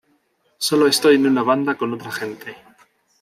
[0.57, 2.57] Sólo estoy en una banda con otra gente".